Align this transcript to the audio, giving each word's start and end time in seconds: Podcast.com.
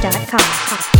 Podcast.com. 0.00 0.99